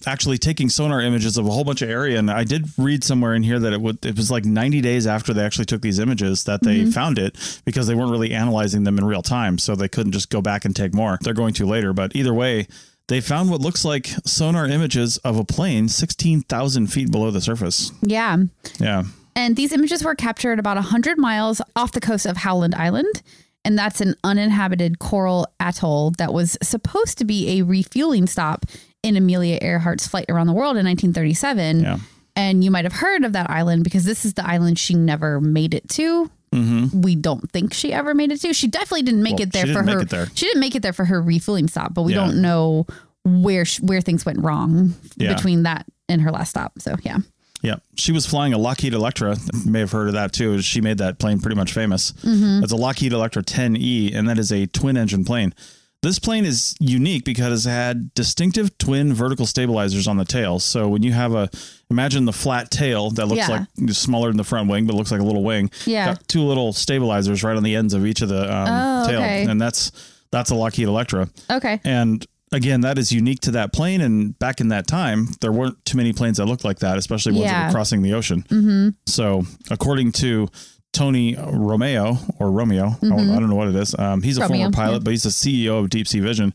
[0.06, 2.18] actually taking sonar images of a whole bunch of area.
[2.18, 5.06] And I did read somewhere in here that it would it was like 90 days
[5.06, 6.90] after they actually took these images that they Mm-hmm.
[6.90, 9.58] found it because they weren't really analyzing them in real time.
[9.58, 11.18] So they couldn't just go back and take more.
[11.22, 11.92] They're going to later.
[11.92, 12.66] But either way,
[13.08, 17.92] they found what looks like sonar images of a plane 16,000 feet below the surface.
[18.02, 18.36] yeah.
[18.78, 19.04] Yeah.
[19.36, 23.22] And these images were captured about 100 miles off the coast of Howland Island.
[23.64, 28.64] And that's an uninhabited coral atoll that was supposed to be a refueling stop
[29.02, 31.80] in Amelia Earhart's flight around the world in 1937.
[31.80, 31.98] Yeah.
[32.36, 35.40] And you might have heard of that island because this is the island she never
[35.40, 36.30] made it to.
[36.52, 37.02] Mm-hmm.
[37.02, 38.54] We don't think she ever made it to.
[38.54, 40.04] She definitely didn't make Well, it there for her.
[40.04, 40.26] there.
[40.34, 42.24] She didn't make it there for her refueling stop, but we Yeah.
[42.26, 42.86] don't know
[43.24, 45.34] where where things went wrong Yeah.
[45.34, 46.72] between that and her last stop.
[46.78, 47.18] So yeah,
[47.62, 49.36] Yeah, she was flying a Lockheed Electra.
[49.64, 50.60] You may have heard of that too.
[50.62, 52.12] She made that plane pretty much famous.
[52.12, 52.62] Mm-hmm.
[52.64, 55.54] It's a Lockheed Electra 10E, and that is a twin engine plane.
[56.02, 60.58] This plane is unique because it had distinctive twin vertical stabilizers on the tail.
[60.58, 61.50] So when you have a,
[61.90, 63.66] imagine the flat tail that looks Yeah.
[63.76, 65.70] like smaller than the front wing, but looks like a little wing.
[65.84, 66.06] Yeah.
[66.14, 69.20] Got two little stabilizers right on the ends of each of the um, Oh, tail,
[69.20, 69.44] okay.
[69.44, 69.92] and that's
[70.32, 71.28] that's a Lockheed Electra.
[71.50, 74.00] okay, And again, that is unique to that plane.
[74.00, 77.32] And back in that time, there weren't too many planes that looked like that, especially
[77.32, 78.96] ones that were crossing the ocean.
[79.06, 80.48] So, according to
[80.92, 83.94] Tony Romeo or Romeo, I don't- I don't know what it is.
[83.98, 84.98] Um, he's a Romeo, former pilot, yeah.
[85.04, 86.52] but he's the CEO of Deep Sea Vision.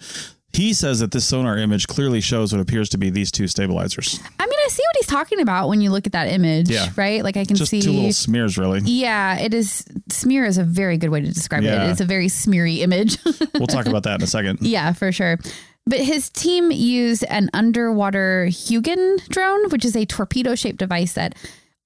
[0.51, 4.19] He says that this sonar image clearly shows what appears to be these two stabilizers.
[4.39, 6.87] I mean, I see what he's talking about when you look at that image, Yeah.
[6.95, 7.21] right?
[7.23, 8.79] Like I can Just see two little smears, really.
[8.85, 11.87] Yeah, it is smear is a very good way to describe Yeah.
[11.87, 11.91] it.
[11.91, 13.17] It's a very smeary image.
[13.53, 14.59] We'll talk about that in a second.
[14.61, 15.39] yeah, for sure.
[15.87, 21.35] But his team used an underwater Hugin drone, which is a torpedo shaped device that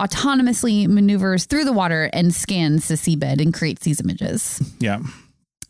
[0.01, 4.61] autonomously maneuvers through the water and scans the seabed and creates these images.
[4.79, 5.01] Yeah.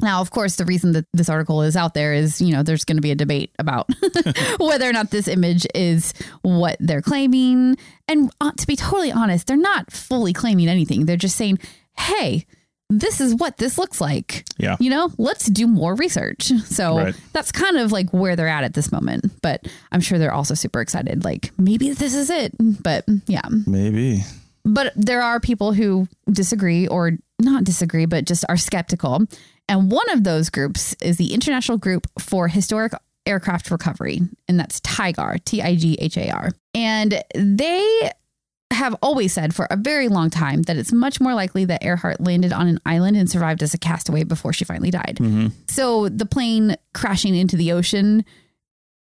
[0.02, 2.86] Now, of course, the reason that this article is out there is, you know, there's
[2.86, 3.90] going to be a debate about
[4.60, 7.76] whether or not this image is what they're claiming.
[8.08, 11.06] And uh, to be totally honest, they're not fully claiming anything.
[11.06, 11.60] They're just saying,
[11.98, 12.46] hey,
[12.90, 14.46] this is what this looks like.
[14.58, 14.76] Yeah.
[14.80, 16.52] You know, let's do more research.
[16.66, 17.16] So Right.
[17.34, 19.32] that's kind of like where they're at at this moment.
[19.42, 21.24] But I'm sure they're also super excited.
[21.24, 22.54] Like, maybe this is it.
[22.60, 23.42] But yeah.
[23.68, 24.24] Maybe.
[24.66, 29.22] But there are people who disagree or not disagree, but just are skeptical.
[29.68, 32.94] And one of those groups is the International Group for Historic
[33.26, 36.52] Aircraft Recovery, and that's TIGHAR, T I G H A R.
[36.74, 38.12] And they
[38.72, 42.22] have always said for a very long time that it's much more likely that Earhart
[42.22, 45.18] landed on an island and survived as a castaway before she finally died.
[45.20, 45.48] Mm-hmm.
[45.68, 48.24] So the plane crashing into the ocean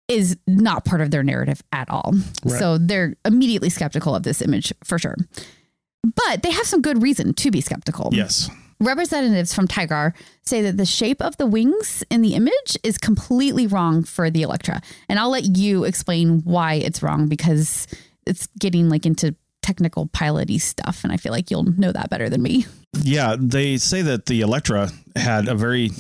[0.09, 2.13] is not part of their narrative at all.
[2.45, 2.59] Right.
[2.59, 5.17] So they're immediately skeptical of this image for sure.
[6.03, 8.11] But they have some good reason to be skeptical.
[8.13, 8.51] Yes.
[8.81, 10.13] Representatives from TIGHAR
[10.45, 14.43] say that the shape of the wings in the image is completely wrong for the
[14.43, 14.83] Electra.
[15.09, 17.87] And I'll let you explain why it's wrong because
[18.27, 22.29] it's getting like into technical piloty stuff and I feel like you'll know that better
[22.29, 22.67] than me.
[23.03, 23.37] Yeah.
[23.39, 25.91] They say that the Electra had a very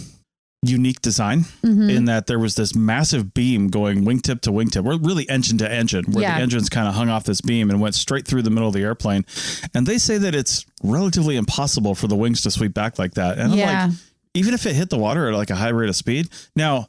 [0.64, 1.90] unique design Mm-hmm.
[1.90, 5.70] in that there was this massive beam going wingtip to wingtip, or really engine to
[5.72, 6.36] engine, where Yeah.
[6.36, 8.74] the engines kind of hung off this beam and went straight through the middle of
[8.74, 9.24] the airplane.
[9.74, 13.38] And they say that it's relatively impossible for the wings to sweep back like that.
[13.38, 13.84] And Yeah.
[13.84, 13.98] I'm like,
[14.34, 16.88] even if it hit the water at like a high rate of speed, now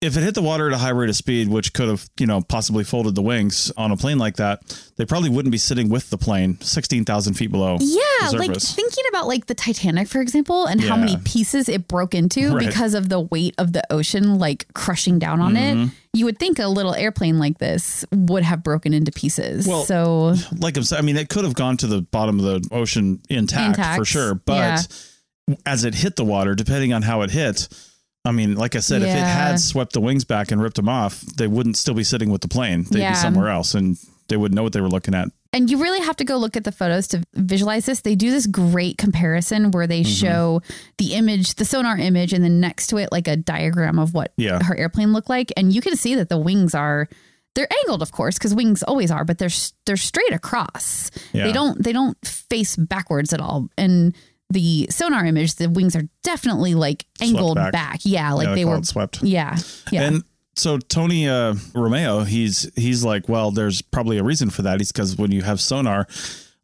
[0.00, 2.26] if it hit the water at a high rate of speed, which could have, you
[2.26, 4.60] know, possibly folded the wings on a plane like that,
[4.96, 7.78] they probably wouldn't be sitting with the plane 16,000 feet below.
[7.80, 12.14] Yeah, like thinking about like the Titanic, for example, and how many pieces it broke
[12.14, 12.66] into Right.
[12.68, 15.82] because of the weight of the ocean like crushing down on Mm-hmm.
[15.82, 15.90] it.
[16.14, 19.66] You would think a little airplane like this would have broken into pieces.
[19.66, 22.44] Well, so like I'm saying, I mean, it could have gone to the bottom of
[22.44, 24.34] the ocean intact, for sure.
[24.34, 24.86] But
[25.66, 27.68] as it hit the water, depending on how it hit,
[28.24, 30.88] I mean, like I said, if it had swept the wings back and ripped them
[30.88, 32.84] off, they wouldn't still be sitting with the plane.
[32.90, 33.10] They'd Yeah.
[33.12, 33.96] be somewhere else and
[34.28, 35.28] they wouldn't know what they were looking at.
[35.54, 38.02] And you really have to go look at the photos to visualize this.
[38.02, 39.88] They do this great comparison where Mm-hmm.
[39.88, 40.60] they show
[40.98, 44.32] the image, the sonar image, and then next to it, like a diagram of what
[44.36, 44.62] Yeah.
[44.62, 45.50] her airplane looked like.
[45.56, 47.08] And you can see that the wings are
[47.54, 49.48] they're angled, of course, because wings always are, but they're
[49.86, 51.10] they're straight across.
[51.32, 51.44] Yeah.
[51.46, 53.68] They don't they don't face backwards at all.
[53.78, 54.14] And
[54.50, 57.72] the sonar image, the wings are definitely like angled back.
[57.72, 58.00] back.
[58.04, 58.82] Yeah, like Yeah, they call were.
[58.82, 59.22] swept.
[59.22, 59.56] Yeah,
[59.92, 60.02] yeah.
[60.02, 60.24] And
[60.56, 64.80] so Tony uh, Romeo, he's he's like, well, there's probably a reason for that.
[64.80, 66.06] He's because when you have sonar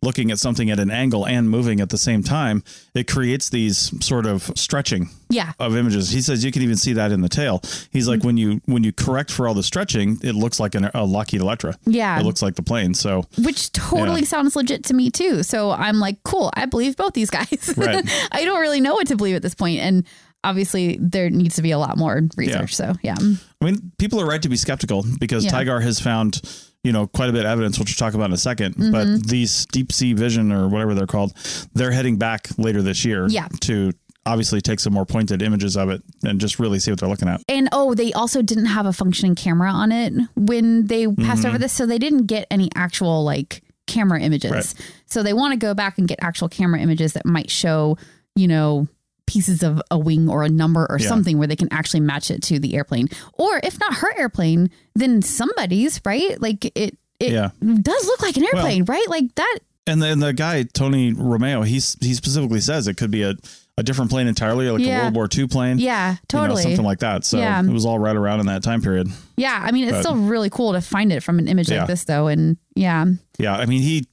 [0.04, 2.62] looking at something at an angle and moving at the same time,
[2.94, 5.52] it creates these sort of stretching yeah.
[5.58, 6.10] of images.
[6.10, 7.60] He says you can even see that in the tail.
[7.90, 8.26] He's like mm-hmm.
[8.26, 11.40] when you when you correct for all the stretching, it looks like an, a Lockheed
[11.40, 11.76] Electra.
[11.84, 12.20] Yeah.
[12.20, 12.94] it looks like the plane.
[12.94, 14.26] So which totally Yeah.
[14.26, 15.42] sounds legit to me too.
[15.42, 17.74] So I'm like, cool, I believe both these guys.
[17.76, 18.04] Right.
[18.30, 20.06] I don't really know what to believe at this point, and
[20.44, 22.76] obviously there needs to be a lot more research.
[22.76, 25.50] So yeah, I mean, people are right to be skeptical because Yeah.
[25.50, 26.40] TIGHAR has found
[26.84, 28.92] you know quite a bit of evidence, which we'll talk about in a 2nd Mm-hmm.
[28.92, 31.32] But these deep sea vision or whatever they're called,
[31.74, 33.26] they're heading back later this year.
[33.28, 33.48] Yeah.
[33.62, 33.92] to
[34.26, 37.28] obviously take some more pointed images of it and just really see what they're looking
[37.28, 37.42] at.
[37.46, 41.46] and oh, they also didn't have a functioning camera on it when they passed Mm-hmm.
[41.48, 44.50] over this, so they didn't get any actual like camera images.
[44.50, 44.74] Right.
[45.06, 47.98] So they want to go back and get actual camera images that might show,
[48.34, 48.88] you know.
[49.26, 51.08] Pieces of a wing or a number or Yeah.
[51.08, 54.70] something where they can actually match it to the airplane, or if not her airplane,
[54.94, 56.40] then somebody's right.
[56.40, 57.50] Like it, it Yeah.
[57.60, 59.08] does look like an airplane, right?
[59.08, 59.58] Like that.
[59.86, 63.34] And then the guy Tony Romeo, he's he specifically says it could be a,
[63.76, 64.98] a different plane entirely, like Yeah.
[65.00, 65.78] a World War II plane.
[65.78, 66.62] Yeah, you know, totally.
[66.62, 67.24] something like that.
[67.24, 67.60] So Yeah.
[67.62, 69.08] it was all right around in that time period.
[69.36, 71.78] yeah, I mean, it's But- still really cool to find it from an image Yeah.
[71.80, 72.28] like this, though.
[72.28, 73.04] And yeah,
[73.38, 74.06] Yeah, I mean he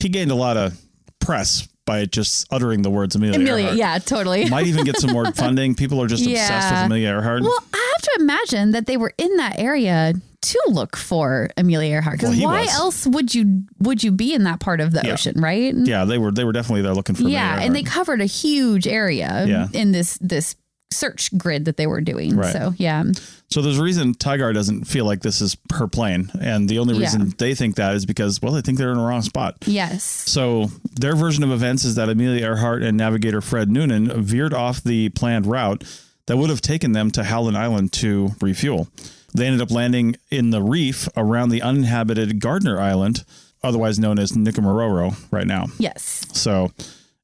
[0.00, 0.76] he gained a lot of
[1.20, 3.36] press by just uttering the words Amelia.
[3.38, 3.78] Amelia, Earhart.
[3.78, 4.44] yeah, totally.
[4.50, 5.74] Might even get some more funding.
[5.74, 7.42] People are just obsessed with Amelia Earhart.
[7.42, 11.90] well, I have to imagine that they were in that area to look for Amelia
[11.94, 12.18] Earhart.
[12.18, 12.74] Because Well, why was.
[12.74, 15.12] else would you would you be in that part of the Yeah.
[15.12, 15.72] ocean, right?
[15.76, 18.24] yeah, they were they were definitely there looking for Amelia Yeah, and they covered a
[18.26, 19.68] huge area Yeah.
[19.72, 20.56] in this this
[20.92, 22.36] search grid that they were doing.
[22.36, 22.52] Right.
[22.52, 23.04] So yeah,
[23.50, 26.94] So there's a reason TIGHAR doesn't feel like this is her plane, and the only
[26.94, 27.00] Yeah.
[27.00, 29.56] reason they think that is because well, they think they're in the wrong spot.
[29.66, 34.54] yes, So their version of events is that Amelia Earhart and navigator Fred Noonan veered
[34.54, 35.84] off the planned route.
[36.28, 38.86] that would have taken them to Howland Island to refuel.
[39.34, 43.24] They ended up landing in the reef around the uninhabited Gardner Island,
[43.64, 45.66] otherwise known as Nikumaroro right now.
[45.78, 46.24] Yes.
[46.32, 46.70] So,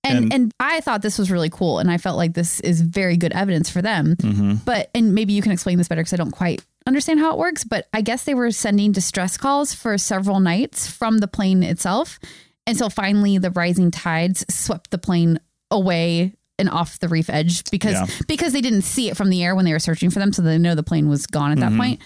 [0.05, 2.81] And, And- and I thought this was really cool, and I felt like this is
[2.81, 4.15] very good evidence for them.
[4.17, 4.55] Mm-hmm.
[4.65, 7.39] But and maybe you can explain this better because I don't quite understand how it
[7.39, 7.65] works.
[7.65, 12.19] But I guess they were sending distress calls for several nights from the plane itself,
[12.67, 17.69] and so finally the rising tides swept the plane away and off the reef edge
[17.71, 18.07] because Yeah.
[18.27, 20.43] because they didn't see it from the air when they were searching for them, so
[20.43, 21.79] they know the plane was gone at that Mm-hmm.
[21.81, 22.01] point.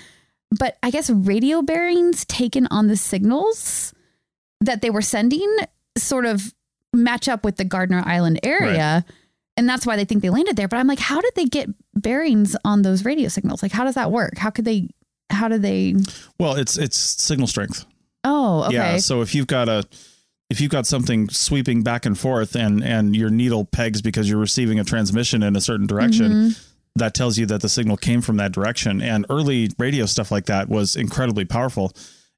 [0.58, 3.94] But I guess radio bearings taken on the signals
[4.60, 5.48] that they were sending
[5.96, 6.52] sort of
[6.92, 9.04] match up with the Gardner Island area.
[9.56, 10.68] And that's why they think they landed there.
[10.68, 13.62] But I'm like, how did they get bearings on those radio signals?
[13.62, 14.38] Like, how does that work?
[14.38, 14.88] How could they,
[15.30, 15.94] how did they,
[16.38, 17.84] well, it's it's signal strength.
[18.24, 18.74] oh, okay.
[18.74, 18.96] Yeah.
[18.98, 19.84] So if you've got a
[20.50, 24.38] if you've got something sweeping back and forth and and your needle pegs because you're
[24.38, 26.50] receiving a transmission in a certain direction, Mm-hmm.
[26.96, 29.00] that tells you that the signal came from that direction.
[29.02, 31.92] And early radio stuff like that was incredibly powerful.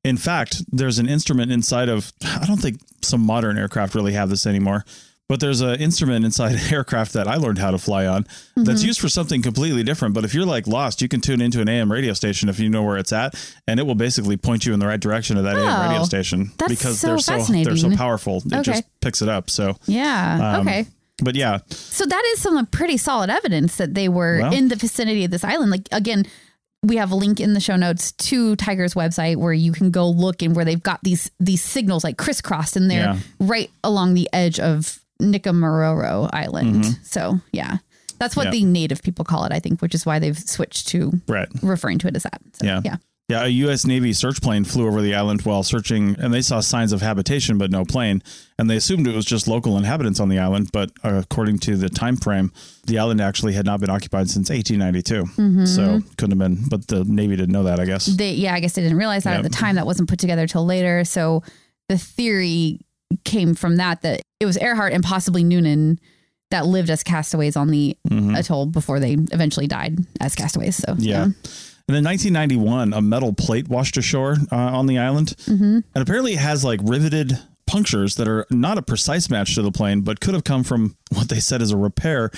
[0.05, 4.29] In fact, there's an instrument inside of I don't think some modern aircraft really have
[4.31, 4.85] this anymore.
[5.27, 8.87] But there's an instrument inside aircraft that I learned how to fly on that's Mm-hmm.
[8.87, 10.15] used for something completely different.
[10.15, 12.69] But if you're like lost, you can tune into an AM radio station if you
[12.69, 13.35] know where it's at,
[13.67, 16.05] and it will basically point you in the right direction of that AM radio Oh,
[16.05, 18.43] station that's because so they're so they're so powerful.
[18.45, 18.63] It Okay.
[18.63, 19.49] just picks it up.
[19.49, 20.59] So, yeah.
[20.59, 20.87] um, okay.
[21.23, 24.77] but yeah, So that is some pretty solid evidence that they were Well- in the
[24.77, 25.71] vicinity of this island.
[25.71, 26.27] Like again,
[26.85, 30.09] we have a link in the show notes to TIGHAR's website where you can go
[30.09, 33.19] look and where they've got these these signals like crisscrossed and they're Yeah.
[33.41, 36.85] right along the edge of Nikumaroro Island.
[37.05, 37.79] So yeah.
[38.19, 38.53] That's what Mm-hmm.
[38.53, 41.49] The native people call it, I think, which is why they've switched to right.
[41.63, 42.41] referring to it as that.
[42.53, 42.81] So, Yeah.
[42.85, 42.97] yeah.
[43.31, 43.87] Yeah, a U.S.
[43.87, 47.57] Navy search plane flew over the island while searching, and they saw signs of habitation
[47.57, 48.23] but no plane.
[48.59, 50.69] And they assumed it was just local inhabitants on the island.
[50.73, 52.53] But uh, according to the time frame,
[52.87, 55.65] the island actually had not been occupied since 1892.
[55.67, 56.69] So couldn't have been.
[56.69, 58.05] But the Navy didn't know that, I guess.
[58.07, 59.37] They yeah, I guess they didn't realize that Yeah.
[59.39, 59.77] at the time.
[59.77, 61.03] That wasn't put together till later.
[61.05, 61.43] So
[61.89, 62.81] the theory
[63.25, 65.99] came from that that it was Earhart and possibly Noonan
[66.51, 67.97] that lived as castaways on the
[68.37, 70.77] atoll before they eventually died as castaways.
[70.77, 71.03] So Mm-hmm.
[71.03, 71.29] Yeah.
[71.87, 75.35] And in 1991, a metal plate washed ashore uh, on the island.
[75.47, 75.81] Mm-hmm.
[75.95, 79.73] And apparently it has like riveted punctures that are not a precise match to the
[79.73, 82.31] plane, but could have come from what they said is a repair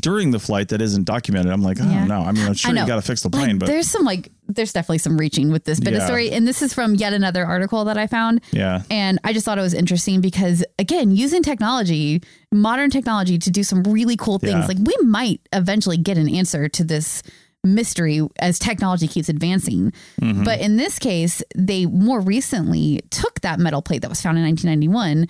[0.00, 1.50] during the flight that isn't documented.
[1.52, 1.98] I'm like, I Yeah.
[2.00, 2.20] don't know.
[2.22, 4.30] I mean, I'm sure you got to fix the Like, plane, but there's some like
[4.46, 7.46] there's definitely some reaching with this bit of story, and this is from yet another
[7.46, 8.42] article that I found.
[8.52, 8.82] yeah.
[8.90, 13.62] And I just thought it was interesting because, again, using technology, modern technology to do
[13.62, 14.66] some really cool things, Yeah.
[14.66, 17.22] like we might eventually get an answer to this
[17.64, 19.92] mystery as technology keeps advancing.
[20.20, 20.44] Mm-hmm.
[20.44, 24.44] But in this case, they more recently took that metal plate that was found in
[24.44, 25.26] 1991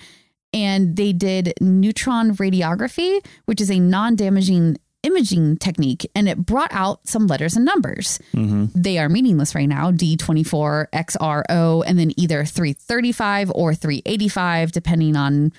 [0.52, 6.72] and they did neutron radiography, which is a non damaging imaging technique, and it brought
[6.72, 8.18] out some letters and numbers.
[8.32, 15.52] They are meaningless right now D24, XRO, and then either 335 or 385, depending on,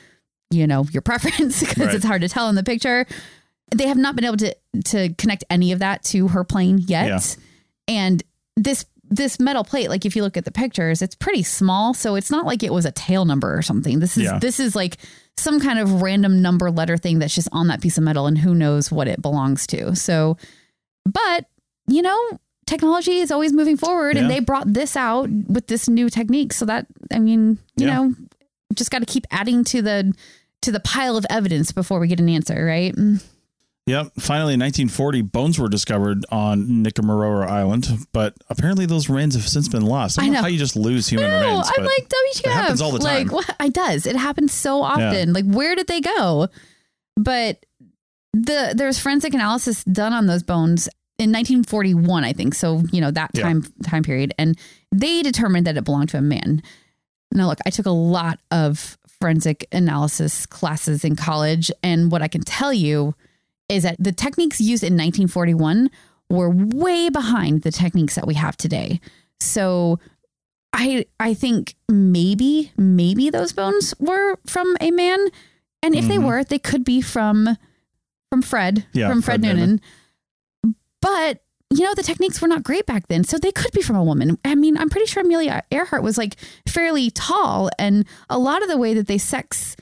[0.50, 1.94] you know, your preference, because Right.
[1.96, 3.06] it's hard to tell in the picture.
[3.74, 7.08] They have not been able to to connect any of that to her plane yet.
[7.08, 7.20] Yeah.
[7.88, 8.24] And
[8.56, 11.94] this this metal plate, like if you look at the pictures, it's pretty small.
[11.94, 14.00] So it's not like it was a tail number or something.
[14.00, 14.40] This is Yeah.
[14.40, 14.98] this is like
[15.38, 18.38] some kind of random number letter thing that's just on that piece of metal and
[18.38, 19.96] who knows what it belongs to.
[19.96, 20.38] So
[21.06, 21.46] but
[21.88, 26.10] you know, technology is always moving forward and they brought this out with this new
[26.10, 26.52] technique.
[26.54, 27.94] So that I mean, you Yeah.
[27.96, 28.16] know,
[28.74, 30.14] just got to keep adding to the
[30.64, 32.96] to the pile of evidence before we get an answer, right?
[32.96, 33.22] Mm.
[33.88, 34.14] Yep.
[34.18, 39.68] Finally, in 1940, bones were discovered on Nikumaroro Island, but apparently those remains have since
[39.68, 40.18] been lost.
[40.18, 40.42] I don't I know know.
[40.44, 41.72] how you just lose human No, remains.
[41.78, 42.46] I'm like WTF.
[42.46, 43.28] it happens all the time.
[43.28, 43.56] Like what?
[43.60, 44.08] It does.
[44.08, 45.34] It happens so often.
[45.34, 46.48] Like where did they go?
[47.16, 47.64] But
[48.34, 50.88] the there's forensic analysis done on those bones
[51.20, 52.56] in 1941, I think.
[52.56, 53.44] So you know that Yeah.
[53.44, 54.58] time time period, and
[54.92, 56.64] they determined that it belonged to a man.
[57.32, 62.28] Now, look, I took a lot of forensic analysis classes in college, and what I
[62.28, 63.14] can tell you
[63.70, 65.90] is that the techniques used in 1941
[66.30, 69.00] were way behind the techniques that we have today.
[69.40, 70.00] So
[70.74, 75.28] I I think maybe maybe those bones were from a man,
[75.82, 76.24] and if they Mhm.
[76.26, 77.58] were, they could be from
[78.30, 79.80] from Fred Yeah, from Fred, Fred Noonan.
[80.64, 80.76] Noonan.
[81.02, 83.96] But you know the techniques were not great back then, so they could be from
[83.96, 84.38] a woman.
[84.46, 86.36] I mean, I'm pretty sure Amelia Earhart was like
[86.68, 89.76] fairly tall, and a lot of the way that they sex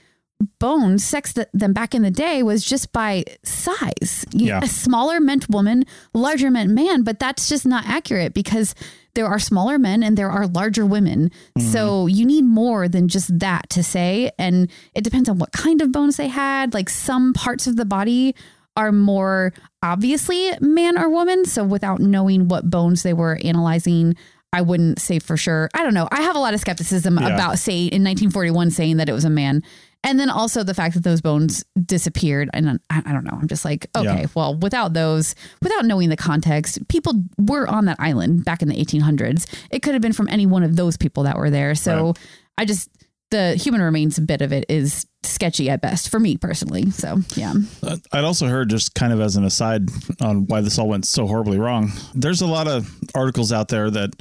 [0.60, 4.26] bones sex th- them back in the day was just by size.
[4.32, 4.60] You- Yeah.
[4.64, 8.76] A smaller meant woman, larger meant man, but that's just not accurate because
[9.16, 11.30] there are smaller men and there are larger women.
[11.58, 11.68] Mm-hmm.
[11.72, 14.32] So you need more than just that to say.
[14.40, 16.74] And it depends on what kind of bones they had.
[16.74, 18.34] Like some parts of the body
[18.76, 21.46] are more obviously man or woman.
[21.46, 24.16] So without knowing what bones they were analyzing,
[24.52, 25.70] I wouldn't say for sure.
[25.76, 26.08] I don't know.
[26.12, 27.28] I have a lot of skepticism Yeah.
[27.36, 29.62] about say in 1941 saying that it was a man.
[30.04, 32.50] And then also the fact that those bones disappeared.
[32.54, 33.38] And I, I don't know.
[33.40, 34.26] I'm just like, okay, Yeah.
[34.36, 38.76] well, without those, without knowing the context, people were on that island back in the
[38.76, 39.48] 1800s.
[39.72, 41.74] It could have been from any one of those people that were there.
[41.76, 42.18] So Right.
[42.58, 42.90] I just,
[43.32, 46.92] the human remains bit of it is sketchy at best for me personally.
[46.92, 47.54] So yeah.
[47.82, 49.88] Uh, I'd also heard, just kind of as an aside
[50.22, 53.90] on why this all went so horribly wrong, there's a lot of articles out there
[53.90, 54.12] that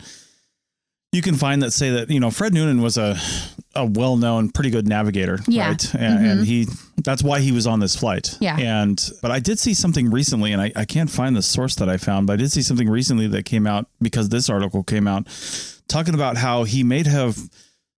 [1.12, 3.16] you can find that say that, you know, Fred Noonan was a,
[3.74, 5.38] a well known, pretty good navigator.
[5.46, 5.68] Yeah.
[5.68, 5.94] Right.
[5.94, 6.66] And, and he,
[7.04, 8.36] that's why he was on this flight.
[8.40, 8.58] Yeah.
[8.58, 11.88] And, but I did see something recently, and I, I can't find the source that
[11.88, 15.06] I found, but I did see something recently that came out because this article came
[15.06, 15.28] out
[15.86, 17.38] talking about how he may have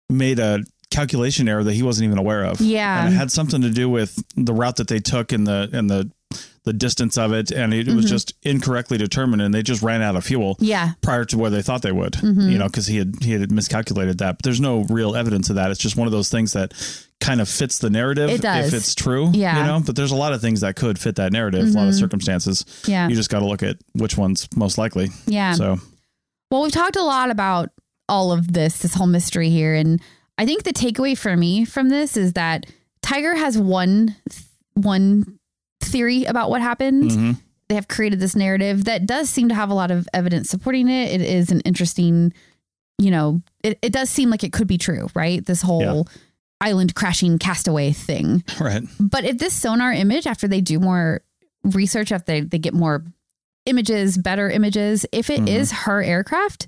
[0.09, 2.61] made a calculation error that he wasn't even aware of.
[2.61, 3.05] Yeah.
[3.05, 5.89] And it had something to do with the route that they took and the and
[5.89, 6.09] the
[6.63, 8.05] the distance of it and it, was mm-hmm.
[8.07, 10.93] just incorrectly determined and they just ran out of fuel Yeah.
[11.01, 12.13] prior to where they thought they would.
[12.13, 12.49] Mm-hmm.
[12.49, 14.37] You know, cuz he had he had miscalculated that.
[14.37, 15.71] But there's no real evidence of that.
[15.71, 16.73] It's just one of those things that
[17.19, 18.67] kind of fits the narrative It does.
[18.67, 19.59] if it's true, Yeah.
[19.59, 21.83] you know, but there's a lot of things that could fit that narrative, a lot
[21.83, 21.99] of mm-hmm.
[21.99, 22.65] circumstances.
[22.85, 23.07] Yeah.
[23.07, 25.09] You just got to look at which one's most likely.
[25.25, 25.53] Yeah.
[25.53, 25.79] So,
[26.51, 27.69] Well, we've talked a lot about
[28.09, 29.73] all of this, this whole mystery here.
[29.73, 30.01] And
[30.37, 32.65] I think the takeaway for me from this is that
[33.01, 34.15] TIGHAR has one,
[34.73, 35.39] one
[35.83, 37.11] theory about what happened.
[37.11, 37.37] mhm.
[37.69, 40.89] They have created this narrative that does seem to have a lot of evidence supporting
[40.89, 41.11] it.
[41.11, 42.33] It is an interesting,
[42.99, 45.43] you know, it, it does seem like it could be true, right?
[45.45, 46.07] This whole
[46.61, 48.43] island crashing castaway thing.
[48.59, 48.83] right.
[48.99, 51.21] But if this sonar image, after they do more
[51.63, 53.03] research, after they, they get more
[53.65, 55.75] images, better images, if it is Mhm.
[55.85, 56.67] her aircraft,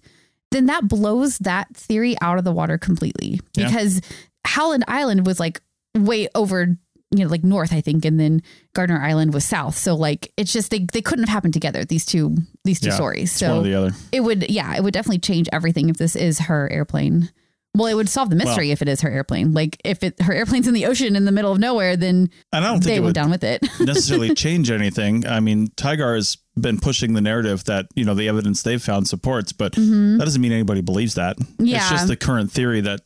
[0.51, 3.41] then that blows that theory out of the water completely.
[3.55, 3.67] Yeah.
[3.67, 3.99] Because
[4.45, 5.61] Howland Island was like
[5.97, 6.77] way over,
[7.11, 8.41] you know, like north, I think, and then
[8.73, 9.77] Gardner Island was south.
[9.77, 12.95] So like it's just they they couldn't have happened together, these two these two Yeah.
[12.95, 13.31] stories.
[13.33, 13.91] It's one or So the other.
[14.11, 17.29] it would yeah, it would definitely change everything if this is her airplane.
[17.77, 19.51] Well, it would solve the mystery if it is her airplane.
[19.53, 22.61] Like if it her airplane's in the ocean in the middle of nowhere, then I
[22.61, 23.61] don't think they went down with it.
[23.81, 25.27] necessarily change anything.
[25.27, 29.09] I mean, TIGHAR has been pushing the narrative that, you know, the evidence they've found
[29.09, 31.35] supports, but that doesn't mean anybody believes that.
[31.59, 31.75] Yeah.
[31.77, 31.95] It's Mm-hmm.
[31.95, 33.01] Just the current theory that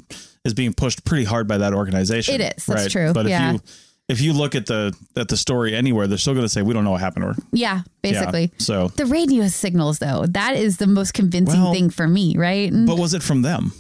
[0.45, 2.39] is being pushed pretty hard by that organization.
[2.39, 2.65] It is.
[2.67, 3.11] That's true.
[3.11, 3.53] But if Yeah.
[3.53, 3.61] you
[4.09, 6.73] if you look at the at the story anywhere, they're still going to say we
[6.73, 7.47] don't know what happened to her.
[7.53, 7.81] yeah, Yeah.
[8.01, 8.51] basically.
[8.57, 12.71] So, The radio signals, though, that is the most convincing Well, thing for me, right?
[12.73, 13.71] but was it from them?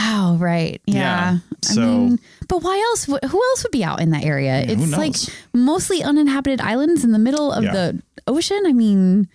[0.00, 0.80] oh, right.
[0.86, 0.94] Yeah.
[0.94, 3.04] Yeah, so- I mean, but why else?
[3.04, 3.18] Who
[3.50, 4.64] else would be out in that area?
[4.64, 5.16] Yeah, it's like
[5.52, 7.72] mostly uninhabited islands in the middle of Yeah.
[7.72, 8.62] the ocean.
[8.66, 9.28] I mean,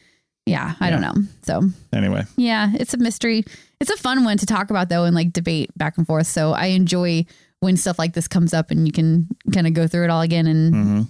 [0.46, 1.16] yeah, I don't know.
[1.44, 3.44] So, Anyway, yeah, it's a mystery.
[3.82, 6.28] It's a fun one to talk about, though, and like debate back and forth.
[6.28, 7.26] So, I enjoy
[7.64, 10.22] when stuff like this comes up and you can kind of go through it all
[10.22, 11.02] again and hmm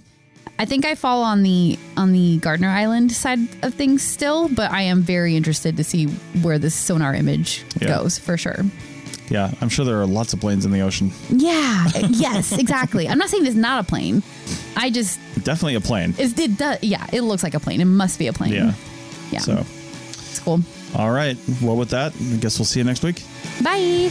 [0.56, 4.70] I think I fall on the on the Gardner Island side of things still, but
[4.70, 6.04] I am very interested to see
[6.42, 7.88] where this sonar image Yeah.
[7.88, 8.62] goes for sure.
[9.30, 11.10] yeah, I'm sure there are lots of planes in the ocean.
[11.28, 11.88] Yeah.
[12.10, 12.56] yes.
[12.56, 13.08] Exactly.
[13.08, 14.22] I'm not saying it's not a plane.
[14.76, 16.14] I just Definitely a plane.
[16.18, 16.78] is it does.
[16.82, 17.04] Yeah.
[17.12, 17.80] It looks like a plane.
[17.80, 18.52] It must be a plane.
[18.52, 18.74] Yeah.
[19.32, 19.40] Yeah.
[19.40, 19.58] So,
[20.30, 20.60] it's cool.
[20.94, 21.36] all right.
[21.62, 23.24] Well, with that, I guess we'll see you next week.
[23.60, 24.10] Bye.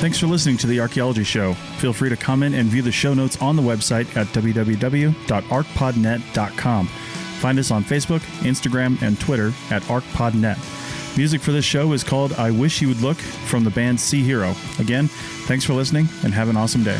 [0.00, 1.52] Thanks for listening to the Archaeology Show.
[1.78, 6.86] Feel free to comment and view the show notes on the website at www.archpodnet.com.
[6.86, 11.18] Find us on Facebook, Instagram, and Twitter at ArchPodNet.
[11.18, 14.22] Music for this show is called I Wish You Would Look from the band Sea
[14.22, 14.54] Hero.
[14.78, 15.08] Again,
[15.46, 16.98] thanks for listening and have an awesome day.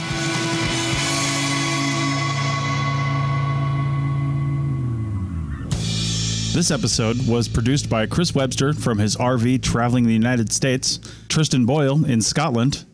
[6.53, 11.65] This episode was produced by Chris Webster from his RV traveling the United States, Tristan
[11.65, 12.85] Boyle in Scotland,